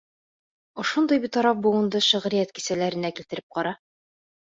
[0.83, 3.79] Ошондай битараф быуынды шиғриәт кисәләренә килтереп ҡара.